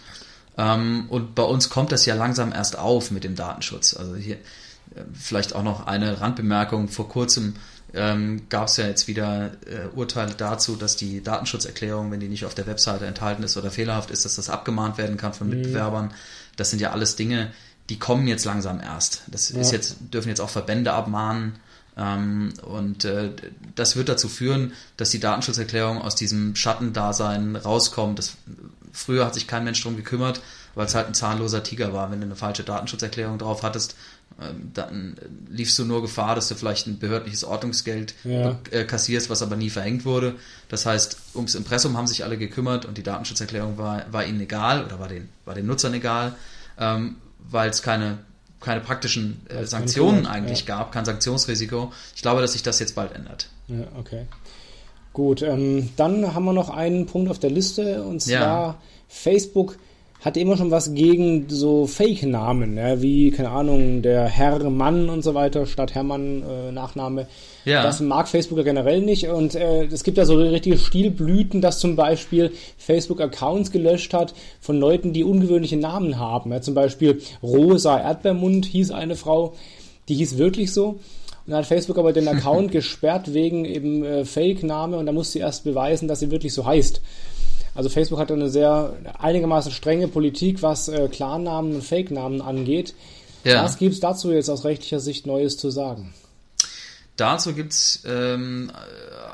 [0.59, 3.94] Ähm, und bei uns kommt das ja langsam erst auf mit dem Datenschutz.
[3.94, 6.88] Also hier äh, vielleicht auch noch eine Randbemerkung.
[6.88, 7.57] Vor kurzem
[7.94, 12.44] ähm, gab es ja jetzt wieder äh, Urteile dazu, dass die Datenschutzerklärung, wenn die nicht
[12.44, 15.57] auf der Webseite enthalten ist oder fehlerhaft ist, dass das abgemahnt werden kann von mhm.
[15.57, 16.12] Mitbewerbern.
[16.57, 17.50] Das sind ja alles Dinge,
[17.88, 19.22] die kommen jetzt langsam erst.
[19.29, 19.61] Das ja.
[19.61, 21.59] ist jetzt, dürfen jetzt auch Verbände abmahnen.
[21.96, 23.30] Ähm, und äh,
[23.74, 28.18] das wird dazu führen, dass die Datenschutzerklärung aus diesem Schattendasein rauskommt.
[28.18, 28.37] Das,
[28.92, 30.42] früher hat sich kein Mensch drum gekümmert,
[30.74, 32.11] weil es halt ein zahnloser Tiger war.
[32.11, 33.96] Wenn du eine falsche Datenschutzerklärung drauf hattest,
[34.38, 35.16] äh, dann
[35.48, 38.59] liefst du nur Gefahr, dass du vielleicht ein behördliches Ordnungsgeld ja.
[38.70, 40.35] äh, kassierst, was aber nie verhängt wurde.
[40.68, 44.85] Das heißt, ums Impressum haben sich alle gekümmert und die Datenschutzerklärung war, war ihnen egal
[44.85, 46.35] oder war den, war den Nutzern egal,
[46.78, 48.18] ähm, weil es keine
[48.66, 50.79] keine praktischen äh, Sanktionen eigentlich ja.
[50.79, 51.92] gab, kein Sanktionsrisiko.
[52.16, 53.48] Ich glaube, dass sich das jetzt bald ändert.
[53.68, 54.26] Ja, okay.
[55.12, 58.74] Gut, ähm, dann haben wir noch einen Punkt auf der Liste und zwar ja.
[59.09, 59.79] Facebook
[60.20, 65.35] hatte immer schon was gegen so Fake-Namen, ja, wie, keine Ahnung, der Herrmann und so
[65.35, 67.26] weiter, statt Hermann äh, Nachname.
[67.64, 67.83] Ja.
[67.83, 71.81] Das mag Facebook ja generell nicht und äh, es gibt ja so richtige Stilblüten, dass
[71.81, 76.52] zum Beispiel Facebook Accounts gelöscht hat von Leuten, die ungewöhnliche Namen haben.
[76.52, 79.55] Ja, zum Beispiel Rosa Erdbeermund hieß eine Frau,
[80.09, 80.98] die hieß wirklich so.
[81.46, 85.35] Und dann hat Facebook aber den Account gesperrt wegen eben äh, Fake-Name und da musste
[85.35, 87.00] sie erst beweisen, dass sie wirklich so heißt.
[87.77, 92.95] Also Facebook hat eine sehr einigermaßen strenge Politik, was äh, Klarnamen und Fake-Namen angeht.
[93.45, 93.62] Ja.
[93.62, 96.15] Was gibt es dazu jetzt aus rechtlicher Sicht Neues zu sagen?
[97.17, 98.73] Dazu gibt es ähm,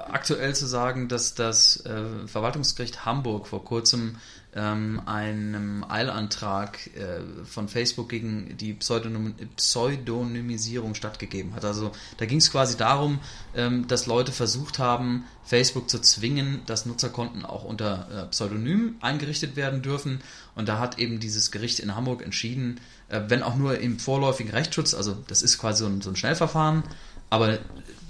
[0.09, 4.17] aktuell zu sagen, dass das äh, Verwaltungsgericht Hamburg vor kurzem
[4.55, 11.65] ähm, einem Eilantrag äh, von Facebook gegen die Pseudonym Pseudonymisierung stattgegeben hat.
[11.65, 13.21] Also da ging es quasi darum,
[13.55, 19.57] ähm, dass Leute versucht haben, Facebook zu zwingen, dass Nutzerkonten auch unter äh, Pseudonym eingerichtet
[19.57, 20.21] werden dürfen.
[20.55, 24.53] Und da hat eben dieses Gericht in Hamburg entschieden, äh, wenn auch nur im vorläufigen
[24.53, 26.83] Rechtsschutz, also das ist quasi so ein, so ein Schnellverfahren,
[27.31, 27.59] aber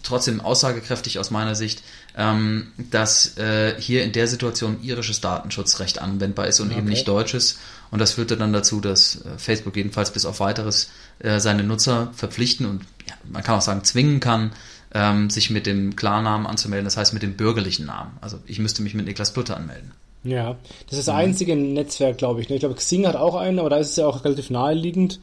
[0.02, 1.82] trotzdem aussagekräftig aus meiner Sicht,
[2.16, 6.78] ähm, dass äh, hier in der Situation irisches Datenschutzrecht anwendbar ist und okay.
[6.78, 7.58] eben nicht deutsches.
[7.90, 12.10] Und das führte dann dazu, dass äh, Facebook jedenfalls bis auf weiteres äh, seine Nutzer
[12.14, 14.52] verpflichten und ja, man kann auch sagen zwingen kann,
[14.94, 18.12] ähm, sich mit dem Klarnamen anzumelden, das heißt mit dem bürgerlichen Namen.
[18.20, 19.92] Also ich müsste mich mit Niklas Plutter anmelden.
[20.24, 20.56] Ja,
[20.88, 22.48] das ist das einzige Netzwerk, glaube ich.
[22.48, 22.56] Ne?
[22.56, 25.18] Ich glaube, Xing hat auch einen, aber da ist es ja auch relativ naheliegend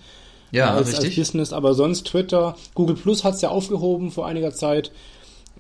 [0.52, 1.06] ja, als, richtig.
[1.06, 1.54] als Business.
[1.54, 4.92] Aber sonst Twitter, Google Plus hat es ja aufgehoben vor einiger Zeit.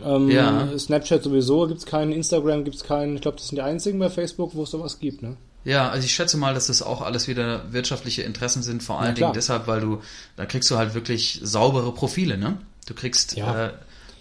[0.01, 0.77] Ähm, ja.
[0.77, 3.15] Snapchat sowieso gibt es keinen, Instagram gibt es keinen.
[3.15, 5.35] Ich glaube, das sind die einzigen bei Facebook, wo es sowas gibt, ne?
[5.65, 9.09] Ja, also ich schätze mal, dass das auch alles wieder wirtschaftliche Interessen sind, vor allen
[9.09, 10.01] ja, Dingen deshalb, weil du,
[10.37, 12.57] da kriegst du halt wirklich saubere Profile, ne?
[12.87, 13.65] Du kriegst ja.
[13.65, 13.67] äh,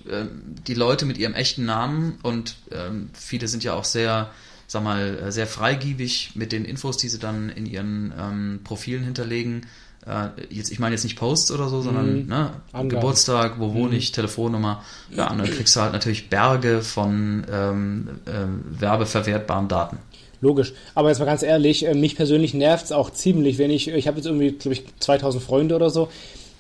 [0.09, 0.27] äh,
[0.67, 4.31] die Leute mit ihrem echten Namen und ähm, viele sind ja auch sehr,
[4.67, 9.05] sag mal, äh, sehr freigiebig mit den Infos, die sie dann in ihren ähm, Profilen
[9.05, 9.67] hinterlegen.
[10.07, 12.29] Äh, jetzt, ich meine jetzt nicht Posts oder so, sondern mhm.
[12.29, 12.51] ne,
[12.89, 13.99] Geburtstag, wo wohne mhm.
[13.99, 14.83] ich, Telefonnummer.
[15.11, 19.99] Ja, und dann kriegst du halt natürlich Berge von ähm, äh, werbeverwertbaren Daten.
[20.41, 20.73] Logisch.
[20.95, 24.07] Aber jetzt mal ganz ehrlich, äh, mich persönlich nervt es auch ziemlich, wenn ich, ich
[24.07, 26.09] habe jetzt irgendwie, glaube ich, 2000 Freunde oder so,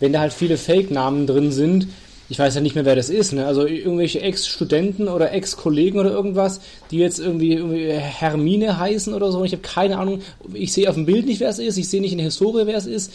[0.01, 1.89] wenn da halt viele Fake-Namen drin sind,
[2.31, 3.47] ich weiß ja nicht mehr, wer das ist, ne?
[3.47, 6.61] Also irgendwelche Ex-Studenten oder Ex-Kollegen oder irgendwas,
[6.91, 9.45] die jetzt irgendwie, irgendwie Hermine heißen oder so.
[9.45, 10.21] Ich habe keine Ahnung.
[10.53, 11.79] Ich sehe auf dem Bild nicht, wer es ist.
[11.79, 13.13] Ich sehe nicht in der Historie, wer es ist.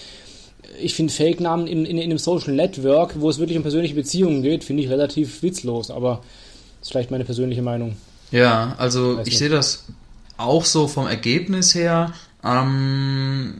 [0.82, 4.42] Ich finde Fake-Namen in, in, in einem Social Network, wo es wirklich um persönliche Beziehungen
[4.42, 5.92] geht, finde ich relativ witzlos.
[5.92, 6.24] Aber
[6.80, 7.96] das ist vielleicht meine persönliche Meinung.
[8.32, 9.84] Ja, also ich, ich sehe das
[10.38, 12.14] auch so vom Ergebnis her.
[12.44, 13.54] Ähm,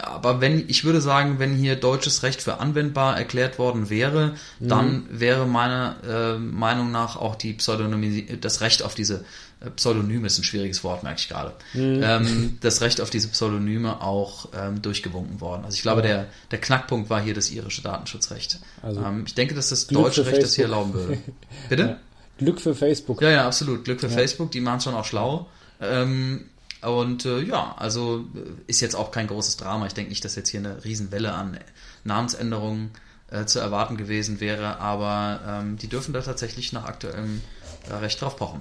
[0.00, 4.68] aber wenn, ich würde sagen, wenn hier deutsches Recht für anwendbar erklärt worden wäre, mhm.
[4.68, 9.24] dann wäre meiner äh, Meinung nach auch die Pseudonyme, das Recht auf diese
[9.60, 11.52] äh, Pseudonyme ist ein schwieriges Wort, merke ich gerade.
[11.74, 12.00] Mhm.
[12.02, 15.64] Ähm, das Recht auf diese Pseudonyme auch ähm, durchgewunken worden.
[15.64, 16.08] Also ich glaube, ja.
[16.08, 18.58] der, der Knackpunkt war hier das irische Datenschutzrecht.
[18.82, 21.18] Also ähm, ich denke, dass das Glück deutsche Recht das hier erlauben würde.
[21.68, 21.82] Bitte?
[21.82, 21.96] Ja.
[22.38, 23.22] Glück für Facebook.
[23.22, 23.84] Ja, ja, absolut.
[23.84, 24.12] Glück für ja.
[24.12, 25.46] Facebook, die machen es schon auch schlau.
[25.80, 26.46] Ähm,
[26.86, 29.86] und äh, ja, also äh, ist jetzt auch kein großes Drama.
[29.86, 31.58] Ich denke nicht, dass jetzt hier eine Riesenwelle an
[32.04, 32.90] Namensänderungen
[33.30, 37.40] äh, zu erwarten gewesen wäre, aber ähm, die dürfen da tatsächlich nach aktuellem
[37.88, 38.60] äh, Recht drauf pochen.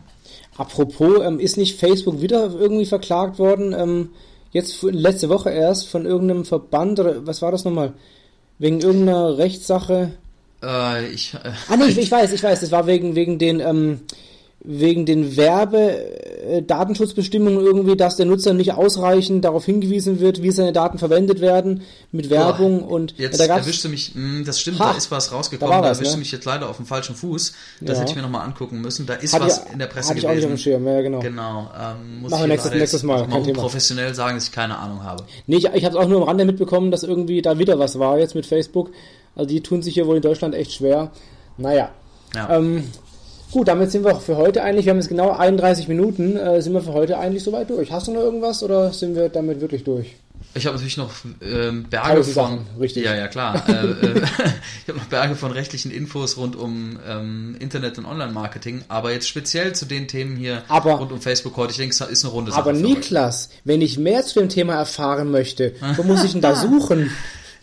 [0.58, 3.74] Apropos, ähm, ist nicht Facebook wieder irgendwie verklagt worden?
[3.74, 4.10] Ähm,
[4.52, 7.94] jetzt letzte Woche erst von irgendeinem Verband oder was war das nochmal?
[8.60, 10.14] Wegen irgendeiner Rechtssache?
[10.64, 13.60] Äh, ich, äh, ah nee, ich, ich, weiß, ich weiß, das war wegen, wegen den
[13.60, 14.02] ähm,
[14.66, 21.00] wegen den Werbedatenschutzbestimmungen irgendwie, dass der Nutzer nicht ausreichend darauf hingewiesen wird, wie seine Daten
[21.00, 21.82] verwendet werden
[22.14, 25.12] mit Werbung Boah, und jetzt da erwischte mich, mh, hm, das stimmt, ha, da ist
[25.12, 26.20] was rausgekommen, da, da erwischte ne?
[26.20, 27.52] mich jetzt leider auf dem falschen Fuß.
[27.82, 28.02] Das ja.
[28.02, 29.06] hätte ich mir nochmal angucken müssen.
[29.06, 30.26] Da ist Hat was ich, in der Presse gewesen.
[30.26, 30.88] Ich auch nicht auf dem Schirm.
[30.88, 31.20] Ja, genau.
[31.20, 31.70] Genau.
[31.78, 33.28] Ähm, muss Machen wir nächstes, nächstes Mal.
[33.28, 33.60] Thema.
[33.60, 35.26] professionell sagen, dass ich keine Ahnung habe.
[35.46, 38.00] Nee, ich, ich habe es auch nur am Rande mitbekommen, dass irgendwie da wieder was
[38.00, 38.92] war jetzt mit Facebook.
[39.36, 41.12] Also die tun sich hier wohl in Deutschland echt schwer.
[41.58, 41.90] Naja.
[42.34, 42.58] Ja.
[42.58, 42.86] Ähm,
[43.54, 46.74] Gut, damit sind wir für heute eigentlich, wir haben jetzt genau 31 Minuten, äh, sind
[46.74, 47.92] wir für heute eigentlich soweit durch.
[47.92, 50.16] Hast du noch irgendwas oder sind wir damit wirklich durch?
[50.56, 53.06] Ich habe natürlich noch ähm, Berge von Sachen, richtig.
[53.06, 53.64] Ja, ja, klar.
[53.70, 54.22] äh, äh,
[54.82, 59.28] ich habe noch Berge von rechtlichen Infos rund um ähm, Internet und Online-Marketing, aber jetzt
[59.28, 62.34] speziell zu den Themen hier aber, rund um Facebook heute, ich denke, es ist eine
[62.34, 62.62] runde Sache.
[62.62, 66.56] Aber Niklas, wenn ich mehr zu dem Thema erfahren möchte, wo muss ich denn da
[66.60, 67.12] suchen?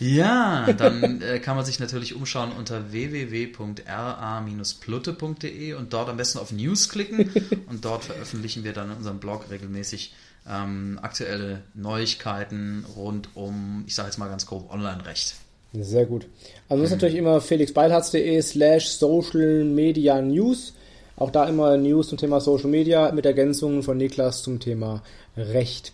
[0.00, 6.50] Ja, dann äh, kann man sich natürlich umschauen unter www.ra-plutte.de und dort am besten auf
[6.50, 7.30] News klicken
[7.68, 10.14] und dort veröffentlichen wir dann in unserem Blog regelmäßig
[10.48, 15.34] ähm, aktuelle Neuigkeiten rund um, ich sage jetzt mal ganz grob, Online-Recht.
[15.74, 16.26] Sehr gut.
[16.68, 20.72] Also das ist natürlich immer felixbeilharz.de slash social media news.
[21.16, 25.02] Auch da immer News zum Thema Social Media mit Ergänzungen von Niklas zum Thema
[25.36, 25.92] Recht.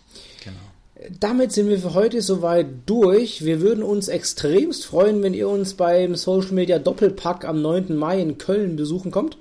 [1.19, 3.45] Damit sind wir für heute soweit durch.
[3.45, 7.95] Wir würden uns extremst freuen, wenn ihr uns beim Social Media Doppelpack am 9.
[7.95, 9.37] Mai in Köln besuchen kommt.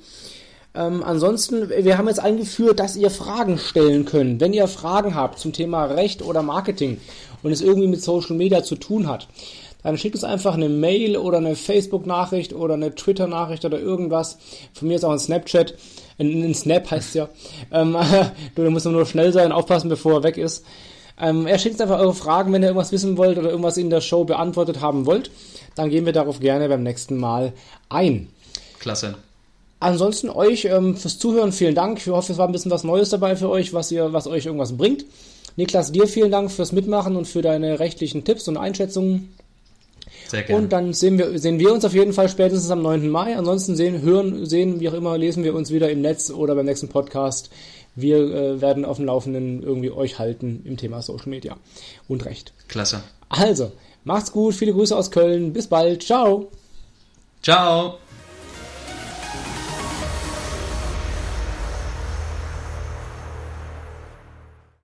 [0.75, 4.43] Ähm, ansonsten, wir haben jetzt eingeführt, dass ihr Fragen stellen könnt.
[4.43, 7.01] Wenn ihr Fragen habt zum Thema Recht oder Marketing
[7.43, 9.27] und es irgendwie mit Social Media zu tun hat,
[9.83, 14.37] dann schickt uns einfach eine Mail oder eine Facebook-Nachricht oder eine Twitter-Nachricht oder irgendwas.
[14.75, 15.75] Von mir ist auch ein Snapchat.
[16.19, 17.31] Ein, ein Snap heißt ja.
[17.73, 17.97] Ähm,
[18.55, 20.63] du, da muss nur schnell sein, aufpassen, bevor er weg ist.
[21.19, 24.01] Ähm, er schickt einfach eure Fragen, wenn ihr irgendwas wissen wollt oder irgendwas in der
[24.01, 25.31] Show beantwortet haben wollt.
[25.75, 27.53] Dann gehen wir darauf gerne beim nächsten Mal
[27.89, 28.29] ein.
[28.79, 29.17] Klasse.
[29.81, 31.99] Ansonsten euch ähm, fürs Zuhören vielen Dank.
[31.99, 34.47] Ich hoffe, es war ein bisschen was Neues dabei für euch, was ihr, was euch
[34.47, 35.05] irgendwas bringt.
[35.57, 39.35] Niklas, dir vielen Dank fürs Mitmachen und für deine rechtlichen Tipps und Einschätzungen.
[40.29, 40.63] Sehr gerne.
[40.63, 43.09] Und dann sehen wir, sehen wir uns auf jeden Fall spätestens am 9.
[43.09, 43.37] Mai.
[43.37, 46.67] Ansonsten sehen, hören, sehen, wie auch immer, lesen wir uns wieder im Netz oder beim
[46.67, 47.51] nächsten Podcast
[47.97, 51.57] wir äh, werden auf dem Laufenden irgendwie euch halten im Thema Social Media
[52.09, 52.53] und Recht.
[52.69, 53.03] Klasse.
[53.29, 53.73] Also,
[54.05, 56.51] macht's gut, viele Grüße aus Köln, bis bald, ciao.
[57.43, 57.99] Ciao.